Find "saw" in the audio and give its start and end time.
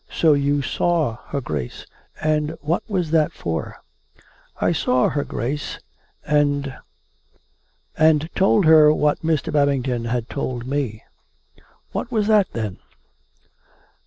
0.63-1.17, 4.71-5.09